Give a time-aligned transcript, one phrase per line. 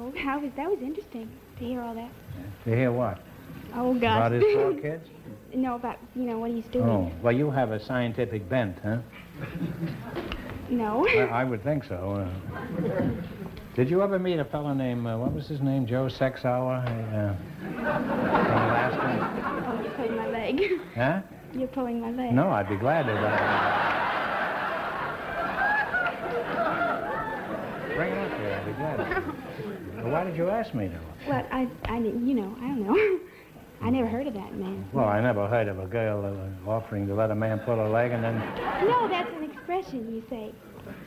[0.00, 2.10] Oh, how was that was interesting to hear all that.
[2.64, 3.18] To hear what?
[3.74, 4.16] Oh gosh.
[4.16, 5.06] About his four kids?
[5.54, 6.88] no, about you know what he's doing.
[6.88, 8.98] Oh, well, you have a scientific bent, huh?
[10.70, 11.06] No.
[11.08, 12.26] I, I would think so.
[12.26, 13.10] Uh,
[13.74, 16.84] did you ever meet a fellow named, uh, what was his name, Joe Sexauer?
[16.86, 19.66] Uh, from Alaska?
[19.66, 20.62] Oh, you're pulling my leg.
[20.94, 21.20] Huh?
[21.52, 22.32] You're pulling my leg.
[22.32, 23.30] No, I'd be glad to it
[28.82, 29.24] up here.
[29.66, 30.04] I'd be glad.
[30.04, 31.28] Well, why did you ask me though?
[31.28, 33.20] Well, I, I you know, I don't know.
[33.82, 34.86] I never heard of that man.
[34.92, 37.88] Well, I never heard of a girl uh, offering to let a man pull her
[37.88, 38.38] leg and then.
[38.86, 40.52] No, that's an expression you say.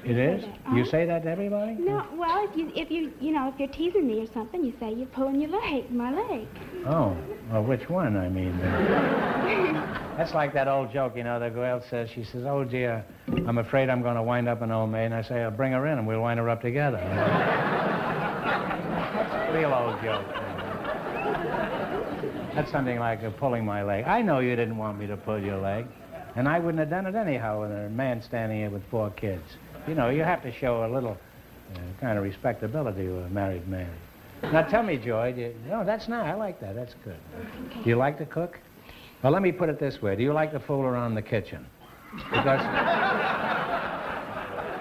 [0.03, 0.43] It is?
[0.73, 1.73] You say that to everybody?
[1.73, 4.73] No, well, if you, if you, you know, if you're teasing me or something, you
[4.79, 6.47] say you're pulling your leg, my leg.
[6.85, 7.15] Oh,
[7.51, 8.17] well, which one?
[8.17, 11.39] I mean, uh, that's like that old joke, you know.
[11.39, 13.05] The girl says, she says, "Oh dear,
[13.47, 15.71] I'm afraid I'm going to wind up an old maid." And I say, "I'll bring
[15.71, 16.97] her in, and we'll wind her up together."
[19.13, 20.25] that's a real old joke.
[22.55, 24.05] That's something like uh, pulling my leg.
[24.05, 25.87] I know you didn't want me to pull your leg,
[26.35, 29.57] and I wouldn't have done it anyhow with a man standing here with four kids.
[29.87, 31.17] You know, you have to show a little
[31.75, 33.89] uh, kind of respectability with a married man.
[34.43, 37.17] Now tell me, Joy, do you, no, that's not, I like that, that's good.
[37.83, 38.59] Do you like to cook?
[39.21, 40.15] Well, let me put it this way.
[40.17, 41.65] Do you like to fool around in the kitchen?
[42.29, 42.61] Because,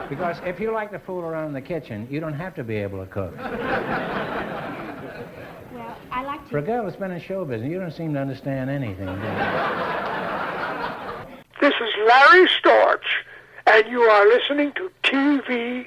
[0.09, 2.75] because if you like to fool around in the kitchen, you don't have to be
[2.75, 3.37] able to cook.
[3.37, 3.49] Well,
[6.11, 6.51] I like to...
[6.51, 9.13] For a girl that's been in show business, you don't seem to understand anything, do
[9.13, 10.02] you?
[12.07, 13.05] Larry Storch,
[13.67, 15.87] and you are listening to TV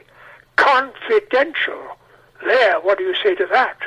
[0.56, 1.98] Confidential.
[2.46, 3.78] There, what do you say to that?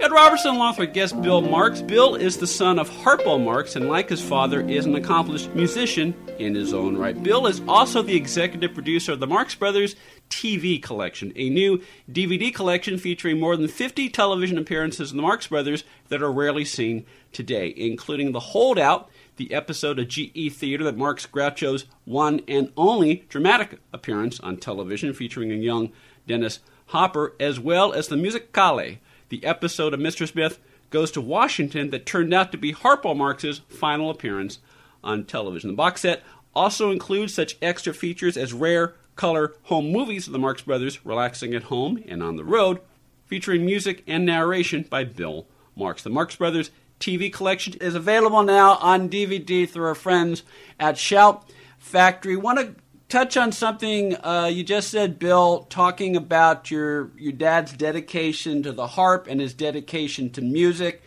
[0.00, 1.82] Ed Robertson, along with guest Bill Marx.
[1.82, 6.14] Bill is the son of Harpo Marx, and like his father, is an accomplished musician
[6.38, 7.22] in his own right.
[7.22, 9.96] Bill is also the executive producer of the Marx Brothers
[10.30, 15.48] TV Collection, a new DVD collection featuring more than 50 television appearances of the Marx
[15.48, 20.96] Brothers that are rarely seen today, including The Holdout, the episode of GE Theater that
[20.96, 25.92] marks Groucho's one and only dramatic appearance on television, featuring a young
[26.26, 28.98] Dennis Hopper, as well as the Musicale,
[29.30, 30.28] the episode of Mr.
[30.28, 30.60] Smith
[30.90, 34.58] Goes to Washington that turned out to be Harpo Marx's final appearance
[35.04, 35.70] on television.
[35.70, 40.38] The box set also includes such extra features as rare color home movies of the
[40.40, 42.80] Marx Brothers, Relaxing at Home and on the Road,
[43.24, 45.46] featuring music and narration by Bill
[45.76, 46.02] Marx.
[46.02, 50.42] The Marx Brothers TV collection is available now on DVD through our friends
[50.80, 51.48] at Shout
[51.78, 52.34] Factory.
[52.34, 52.74] Want to
[53.10, 58.72] touch on something uh, you just said, Bill, talking about your your dad's dedication to
[58.72, 61.02] the harp and his dedication to music,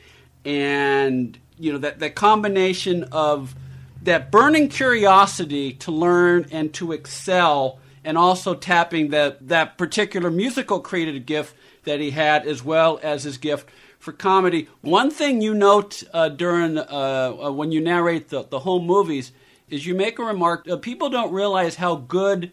[0.46, 3.56] and you know that that combination of
[4.04, 10.80] that burning curiosity to learn and to excel, and also tapping that that particular musical
[10.80, 14.68] creative gift that he had, as well as his gift for comedy.
[14.82, 19.32] One thing you note uh, during uh, uh, when you narrate the, the home movies
[19.70, 20.68] is you make a remark.
[20.70, 22.52] Uh, people don't realize how good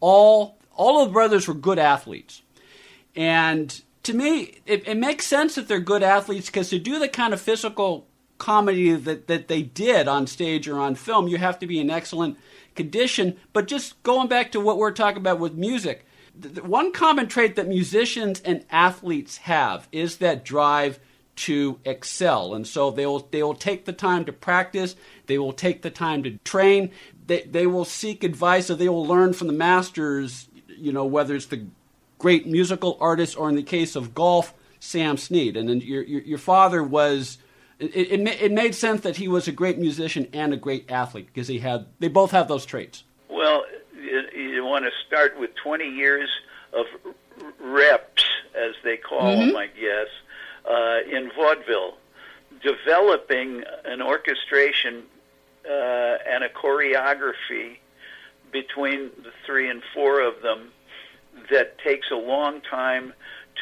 [0.00, 2.42] all all of the brothers were good athletes,
[3.16, 7.08] and to me, it, it makes sense that they're good athletes because to do the
[7.08, 8.06] kind of physical
[8.38, 11.90] comedy that, that they did on stage or on film, you have to be in
[11.90, 12.38] excellent
[12.74, 13.36] condition.
[13.52, 16.06] But just going back to what we're talking about with music,
[16.62, 21.00] one common trait that musicians and athletes have is that drive
[21.38, 22.54] to excel.
[22.54, 25.90] And so they will they will take the time to practice, they will take the
[25.90, 26.90] time to train,
[27.26, 31.36] they they will seek advice or they will learn from the masters, you know, whether
[31.36, 31.64] it's the
[32.18, 35.56] great musical artist or in the case of golf, Sam Snead.
[35.56, 37.38] And then your your, your father was
[37.78, 41.26] it, it, it made sense that he was a great musician and a great athlete
[41.26, 43.04] because he had they both have those traits.
[43.30, 46.28] Well, you, you want to start with 20 years
[46.72, 46.86] of
[47.60, 48.24] reps,
[48.56, 49.48] as they call mm-hmm.
[49.48, 50.08] them, I guess,
[50.68, 51.96] uh, in vaudeville,
[52.62, 55.02] developing an orchestration
[55.68, 57.76] uh, and a choreography
[58.52, 60.70] between the three and four of them
[61.50, 63.12] that takes a long time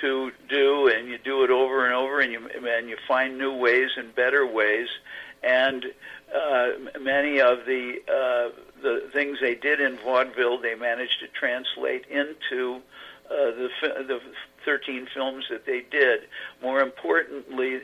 [0.01, 3.53] to do, and you do it over and over, and you and you find new
[3.53, 4.89] ways and better ways,
[5.43, 5.87] and
[6.35, 6.69] uh,
[7.01, 8.51] many of the uh,
[8.83, 12.81] the things they did in vaudeville they managed to translate into
[13.31, 14.21] uh, the the
[14.67, 16.23] 13 films that they did.
[16.61, 17.81] More importantly,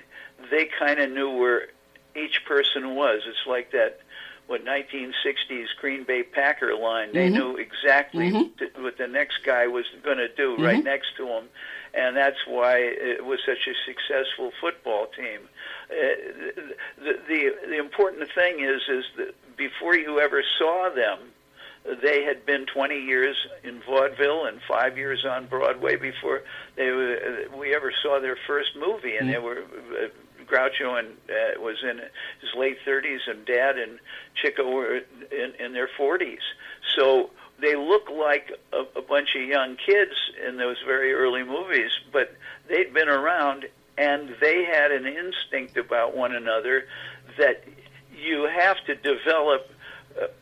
[0.50, 1.68] they kind of knew where
[2.14, 3.22] each person was.
[3.26, 4.00] It's like that
[4.48, 7.12] what 1960s Green Bay Packer line.
[7.12, 7.32] They Mhm.
[7.32, 8.58] knew exactly Mhm.
[8.58, 10.64] th- what the next guy was going to do Mhm.
[10.66, 11.48] right next to him,
[11.94, 15.48] and that's why it was such a successful football team.
[15.88, 15.94] Uh,
[16.98, 21.31] the, the the important thing is is that before you ever saw them,
[21.84, 26.42] they had been 20 years in vaudeville and five years on Broadway before
[26.76, 29.62] they were, uh, we ever saw their first movie, and they were.
[29.62, 30.08] Uh,
[30.44, 31.98] Groucho and uh, was in
[32.40, 33.98] his late 30s, and Dad and
[34.34, 34.96] Chico were
[35.30, 36.42] in, in their 40s.
[36.94, 37.30] So
[37.60, 40.12] they look like a, a bunch of young kids
[40.46, 42.34] in those very early movies, but
[42.68, 43.66] they'd been around
[43.98, 46.86] and they had an instinct about one another
[47.38, 47.64] that
[48.14, 49.70] you have to develop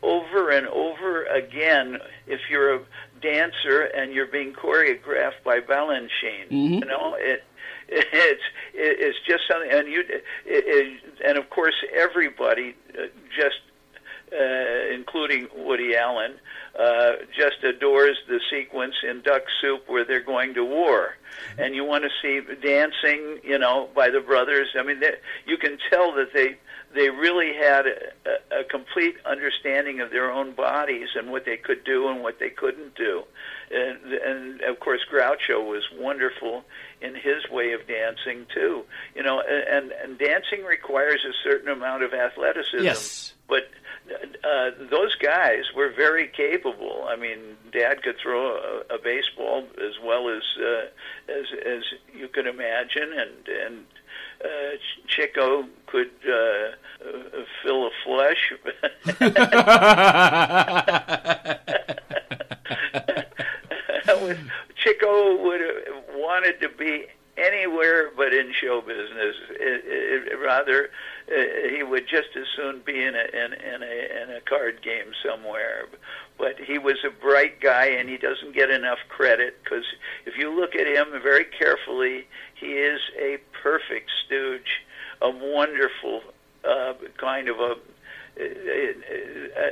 [0.01, 1.97] over and over again
[2.27, 2.79] if you're a
[3.21, 6.49] dancer and you're being choreographed by Balanchine.
[6.49, 6.79] Mhm.
[6.79, 7.43] You know, it
[7.89, 13.03] it's it's just something, and you it, it, and of course everybody uh,
[13.35, 13.59] just
[14.33, 16.33] uh, including Woody Allen,
[16.79, 21.17] uh, just adores the sequence in Duck Soup where they're going to war.
[21.57, 24.69] And you want to see dancing, you know, by the brothers.
[24.77, 26.57] I mean, they, you can tell that they
[26.93, 31.83] they really had a, a complete understanding of their own bodies and what they could
[31.85, 33.23] do and what they couldn't do.
[33.71, 36.65] And, and of course, Groucho was wonderful
[37.01, 38.83] in his way of dancing too.
[39.15, 42.83] You know, and and dancing requires a certain amount of athleticism.
[42.83, 43.33] Yes.
[43.47, 43.69] But
[44.43, 47.05] uh, those guys were very capable.
[47.07, 50.85] I mean, Dad could throw a, a baseball as well as uh,
[51.29, 53.85] as as you could imagine, and and
[54.43, 54.77] uh,
[55.07, 58.53] Chico could uh, uh, fill a flush.
[64.07, 64.37] was,
[64.75, 67.05] Chico would have wanted to be
[67.37, 69.35] anywhere but in show business.
[69.51, 70.89] It, it, rather,
[71.31, 74.81] uh, he would just as soon be in a in, in a in a card
[74.81, 75.85] game somewhere.
[76.37, 79.85] But he was a bright guy, and he doesn't get enough credit because
[80.25, 84.81] if you look at him very carefully, he is a perfect stooge,
[85.21, 86.21] a wonderful
[86.67, 87.75] uh, kind of a
[88.39, 88.95] a,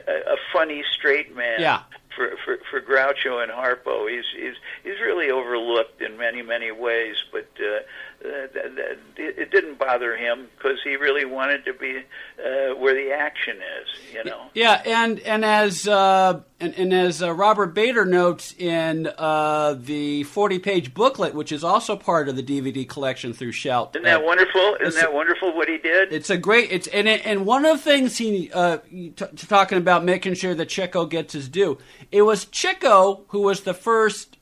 [0.07, 1.81] a, a funny straight man Yeah.
[2.15, 4.09] For, for for Groucho and Harpo.
[4.09, 7.79] He's he's he's really overlooked in many many ways, but uh,
[8.21, 11.99] that, that, it didn't bother him because he really wanted to be
[12.39, 14.13] uh, where the action is.
[14.13, 14.47] You know.
[14.53, 20.23] Yeah, and and as uh, and, and as uh, Robert Bader notes in uh, the
[20.23, 23.95] forty-page booklet, which is also part of the DVD collection through Shout.
[23.95, 24.77] Isn't that uh, wonderful?
[24.81, 26.11] Isn't that wonderful what he did?
[26.11, 26.71] It's a great.
[26.71, 30.53] It's and it, and one of the things he uh, t- talking about making sure
[30.55, 31.77] that Chico gets his due.
[32.11, 34.37] It was Chico who was the first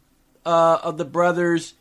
[0.46, 1.74] uh, of the brothers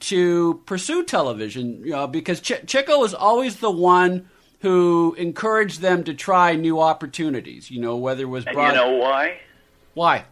[0.00, 4.28] to pursue television, you know, because Ch- Chico was always the one
[4.60, 7.70] who encouraged them to try new opportunities.
[7.70, 9.38] You know, whether it was and broad- you know why?
[9.94, 10.24] why.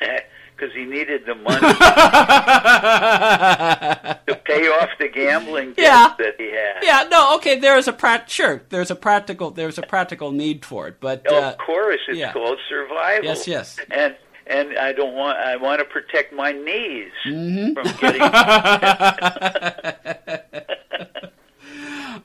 [0.56, 1.64] Because he needed the money to
[4.44, 6.14] pay off the gambling Yeah.
[6.18, 6.82] that he had.
[6.82, 7.58] Yeah, no, okay.
[7.58, 8.30] There is a prat.
[8.30, 9.50] Sure, there's a practical.
[9.50, 12.32] There's a practical need for it, but uh, of course, it's yeah.
[12.32, 13.24] called survival.
[13.24, 13.78] Yes, yes.
[13.90, 14.16] And
[14.46, 15.38] and I don't want.
[15.38, 17.72] I want to protect my knees Mm-hmm.
[17.74, 18.22] from getting.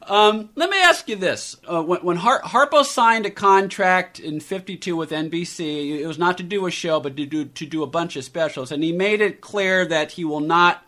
[0.09, 4.39] Um, let me ask you this: uh, when, when Har- Harpo signed a contract in
[4.39, 7.83] '52 with NBC, it was not to do a show, but to do to do
[7.83, 10.83] a bunch of specials, and he made it clear that he will not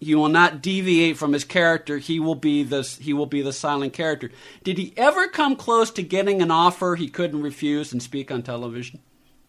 [0.00, 1.98] he will not deviate from his character.
[1.98, 4.30] He will be the he will be the silent character.
[4.64, 8.42] Did he ever come close to getting an offer he couldn't refuse and speak on
[8.42, 9.00] television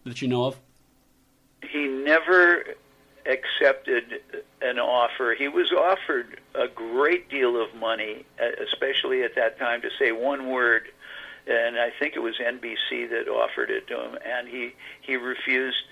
[0.04, 0.60] that you know of?
[1.70, 2.64] he never
[3.26, 4.20] accepted
[4.62, 5.34] an offer.
[5.36, 10.12] He was offered a great deal of money, uh, especially at that time, to say
[10.12, 10.88] one word.
[11.46, 15.84] And I think it was NBC that offered it to him, and he he refused.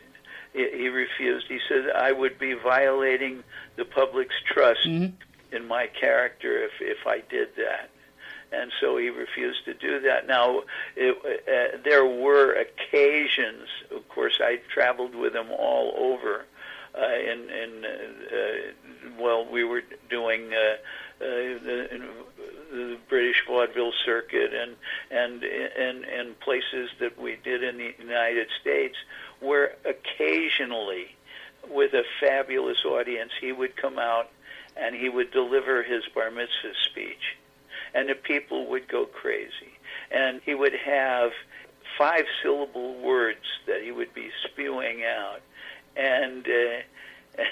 [0.52, 1.46] He refused.
[1.48, 3.42] He said, "I would be violating
[3.76, 7.90] the public's trust in my character if if I did that."
[8.52, 10.26] and so he refused to do that.
[10.26, 10.62] Now,
[10.96, 13.68] it, uh, there were occasions.
[13.94, 16.44] Of course, I traveled with him all over.
[16.94, 21.26] Uh, in, in uh, uh, well, we were doing uh, uh,
[21.64, 22.00] the,
[22.72, 24.76] the British vaudeville circuit and
[25.10, 28.96] and and and places that we did in the United States,
[29.40, 31.14] where occasionally,
[31.70, 34.30] with a fabulous audience, he would come out
[34.76, 37.36] and he would deliver his bar mitzvah speech
[37.94, 39.78] and the people would go crazy.
[40.10, 41.32] And he would have
[41.96, 45.40] five syllable words that he would be spewing out,
[45.98, 47.42] and uh,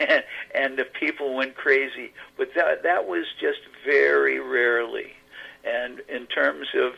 [0.54, 2.12] and the people went crazy.
[2.36, 5.12] But that that was just very rarely.
[5.64, 6.92] And in terms of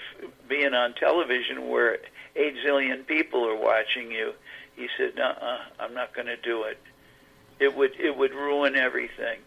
[0.49, 1.99] being on television where
[2.35, 4.33] eight zillion people are watching you,
[4.75, 5.33] he said, "No,
[5.79, 6.79] I'm not going to do it.
[7.61, 9.39] It would it would ruin everything."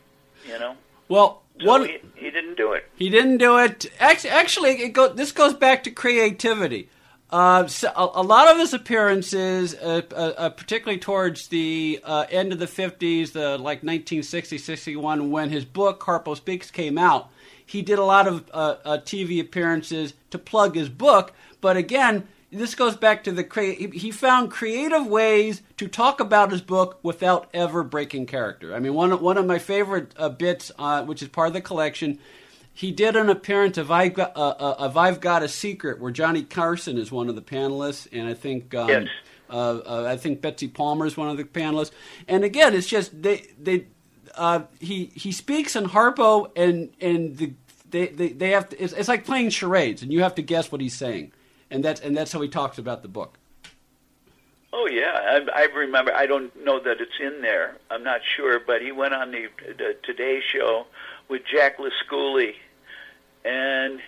[0.48, 0.76] You know.
[1.10, 2.88] Well, So what he, he didn't do it.
[2.96, 3.92] He didn't do it.
[4.00, 6.88] Actually, actually it go, this goes back to creativity.
[7.30, 12.26] Uh, so a, a lot of his appearances, uh, uh, uh, particularly towards the uh,
[12.32, 17.30] end of the 50s, the like 1960, 61, when his book Harpo Speaks came out,
[17.64, 21.34] he did a lot of uh, TV appearances to plug his book.
[21.62, 26.52] But again, this goes back to the crea- he- found creative ways to talk about
[26.52, 28.74] his book without ever breaking character.
[28.74, 30.72] I mean, one one of my favorite bits,
[31.06, 32.18] which is part of the collection,
[32.80, 36.12] he did an appearance of I've got uh, uh, of I've Got a Secret, where
[36.12, 39.08] Johnny Carson is one of the panelists, and I think um, Yes.
[39.50, 41.92] uh, uh, I think Betsy Palmer is one of the panelists.
[42.26, 43.88] And again, it's just they they
[44.36, 47.52] uh, he he speaks in Harpo, and and the
[47.90, 50.72] they they, they have to, it's, it's like playing charades, and you have to guess
[50.72, 51.34] what he's saying,
[51.70, 53.38] and that's and that's how he talks about the book.
[54.72, 56.14] Oh yeah, I, I remember.
[56.14, 57.76] I don't know that it's in there.
[57.92, 60.86] I'm not sure, but he went on the, the Today Show
[61.28, 62.54] with Jack Lescoulie,
[63.46, 64.00] and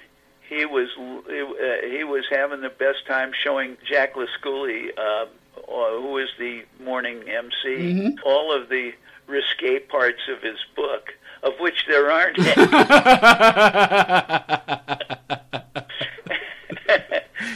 [0.48, 5.26] he was uh, he was having the best time showing Jack Lescoulie, uh,
[5.66, 8.94] who is the morning MC, all of the
[9.28, 12.48] risque parts of his book, of which there aren't any.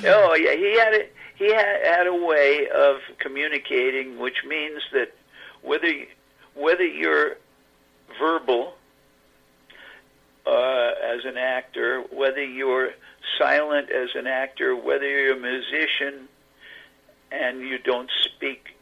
[0.07, 1.05] oh yeah, he had a,
[1.35, 5.13] he had, had a way of communicating, which means that
[5.61, 5.91] whether
[6.55, 7.35] whether you're
[8.17, 8.75] verbal
[10.47, 12.91] uh, as an actor, whether you're
[13.39, 16.27] silent as an actor, whether you're a musician
[17.31, 18.75] and you don't speak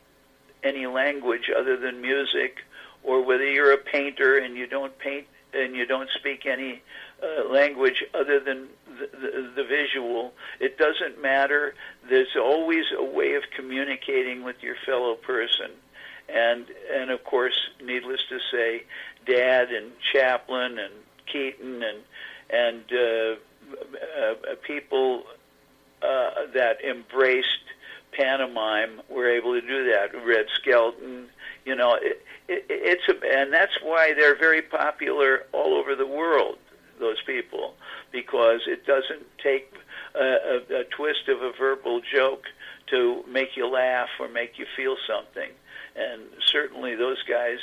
[0.64, 2.58] any language other than music,
[3.04, 6.82] or whether you're a painter and you don't paint and you don't speak any
[7.22, 8.68] uh, language other than
[9.00, 11.76] the, the, the visual, it doesn't matter.
[12.10, 15.72] There's always a way of communicating with your fellow person.
[16.30, 18.84] And and of course, needless to say,
[19.26, 20.94] Dad and Chaplin and
[21.26, 22.00] Keaton and
[22.50, 23.36] and uh,
[24.22, 25.24] uh, people
[26.02, 27.64] uh, that embraced
[28.12, 30.14] pantomime were able to do that.
[30.26, 31.28] Red Skelton,
[31.66, 36.08] you know, it, it, it's a, and that's why they're very popular all over the
[36.08, 36.58] world.
[37.00, 37.74] Those people,
[38.12, 39.74] because it doesn't take
[40.14, 42.44] a, a, a twist of a verbal joke
[42.88, 45.50] to make you laugh or make you feel something.
[45.96, 47.58] And certainly, those guys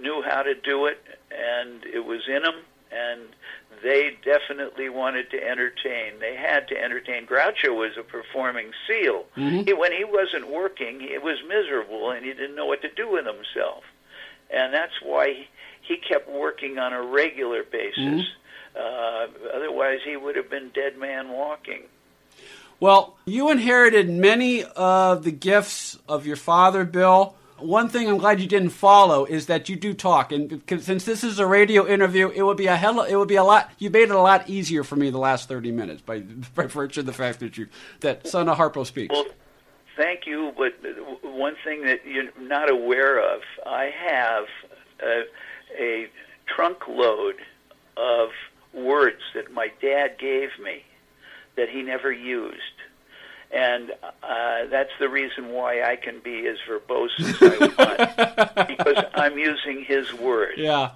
[0.00, 0.98] knew how to do it,
[1.30, 2.62] and it was in them.
[2.94, 3.22] And
[3.82, 6.20] they definitely wanted to entertain.
[6.20, 7.26] They had to entertain.
[7.26, 9.24] Groucho was a performing seal.
[9.64, 13.10] He, when he wasn't working, he was miserable and he didn't know what to do
[13.10, 13.82] with himself.
[14.50, 15.48] And that's why he,
[15.82, 18.22] he kept working on a regular basis.
[18.78, 21.82] Uh, otherwise, he would have been dead man walking.
[22.80, 27.34] Well, you inherited many of the gifts of your father, Bill.
[27.64, 31.24] One thing I'm glad you didn't follow is that you do talk, and since this
[31.24, 33.00] is a radio interview, it would be a hell.
[33.00, 33.70] It would be a lot.
[33.78, 36.18] You made it a lot easier for me the last 30 minutes by
[36.54, 37.68] by virtue of the fact that you
[38.00, 39.14] that Son of Harpo speaks.
[39.14, 39.24] Well,
[39.96, 40.52] thank you.
[40.58, 40.74] But
[41.22, 44.44] one thing that you're not aware of, I have
[45.02, 45.22] a,
[45.80, 46.10] a
[46.54, 47.36] trunk load
[47.96, 48.28] of
[48.74, 50.84] words that my dad gave me
[51.56, 52.58] that he never used.
[53.54, 53.92] And
[54.22, 59.38] uh, that's the reason why I can be as verbose as I want, because I'm
[59.38, 60.58] using his words.
[60.58, 60.90] Yeah.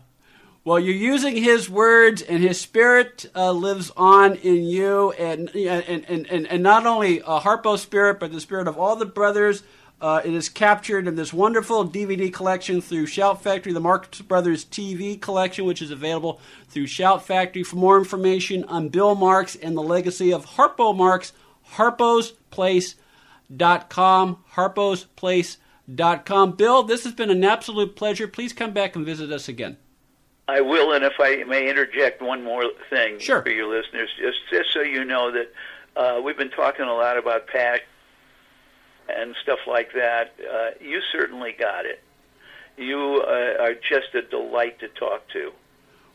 [0.65, 6.05] Well, you're using his words, and his spirit uh, lives on in you, and and
[6.09, 9.63] and and, not only uh, Harpo's spirit, but the spirit of all the brothers.
[10.01, 14.65] Uh, it is captured in this wonderful DVD collection through Shout Factory, the Marx Brothers
[14.65, 17.65] TV collection, which is available through Shout Factory.
[17.65, 21.33] For more information on Bill Marx and the legacy of Harpo Marx,
[21.75, 26.53] harposplace.com, harposplace.com.
[26.53, 28.29] Bill, this has been an absolute pleasure.
[28.29, 29.77] Please come back and visit us again.
[30.47, 33.43] I will, and if I may interject one more thing Sure.
[33.43, 35.53] for your listeners, just just so you know that
[35.95, 37.85] uh, we've been talking a lot about passion
[39.11, 40.35] and stuff like that.
[40.41, 42.03] Uh, you certainly got it.
[42.79, 45.53] You uh, are just a delight to talk to.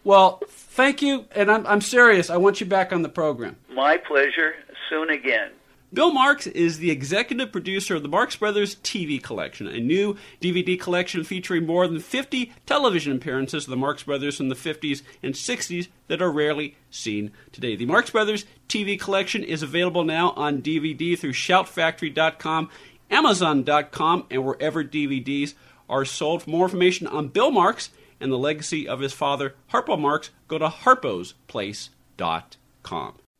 [0.03, 2.29] Well, thank you, and I'm, I'm serious.
[2.29, 3.57] I want you back on the program.
[3.72, 4.55] My pleasure.
[4.89, 5.51] Soon again.
[5.93, 10.79] Bill Marx is the executive producer of the Marx Brothers TV Collection, a new DVD
[10.79, 15.35] collection featuring more than 50 television appearances of the Marx Brothers from the 50s and
[15.35, 17.75] 60s that are rarely seen today.
[17.75, 22.71] The Marx Brothers TV Collection is available now on DVD through shoutfactory.com,
[23.11, 25.53] amazon.com, and wherever DVDs
[25.87, 26.41] are sold.
[26.41, 30.57] For more information on Bill Marx and the legacy of his father, Harpo Marx, go
[30.57, 33.13] to harposplace.com.